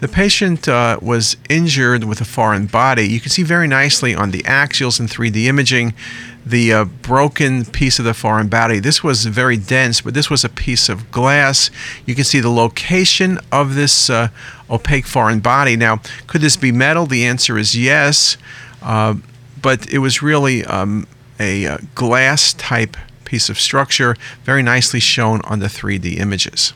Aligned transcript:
The 0.00 0.08
patient 0.08 0.68
uh, 0.68 0.98
was 1.02 1.36
injured 1.48 2.04
with 2.04 2.20
a 2.20 2.24
foreign 2.24 2.66
body. 2.66 3.08
You 3.08 3.18
can 3.18 3.30
see 3.30 3.42
very 3.42 3.66
nicely 3.66 4.14
on 4.14 4.30
the 4.30 4.42
axials 4.44 5.00
and 5.00 5.08
3D 5.08 5.46
imaging 5.46 5.92
the 6.46 6.72
uh, 6.72 6.84
broken 6.84 7.64
piece 7.64 7.98
of 7.98 8.04
the 8.04 8.14
foreign 8.14 8.46
body. 8.46 8.78
This 8.78 9.02
was 9.02 9.26
very 9.26 9.56
dense, 9.56 10.00
but 10.00 10.14
this 10.14 10.30
was 10.30 10.44
a 10.44 10.48
piece 10.48 10.88
of 10.88 11.10
glass. 11.10 11.70
You 12.06 12.14
can 12.14 12.22
see 12.22 12.38
the 12.38 12.48
location 12.48 13.40
of 13.50 13.74
this 13.74 14.08
uh, 14.08 14.28
opaque 14.70 15.06
foreign 15.06 15.40
body. 15.40 15.74
Now, 15.74 16.00
could 16.28 16.42
this 16.42 16.56
be 16.56 16.70
metal? 16.70 17.06
The 17.06 17.26
answer 17.26 17.58
is 17.58 17.76
yes, 17.76 18.36
uh, 18.82 19.16
but 19.60 19.92
it 19.92 19.98
was 19.98 20.22
really 20.22 20.64
um, 20.64 21.08
a 21.40 21.66
uh, 21.66 21.78
glass 21.96 22.52
type 22.54 22.96
piece 23.24 23.48
of 23.48 23.58
structure, 23.58 24.16
very 24.44 24.62
nicely 24.62 25.00
shown 25.00 25.40
on 25.42 25.58
the 25.58 25.66
3D 25.66 26.18
images. 26.18 26.72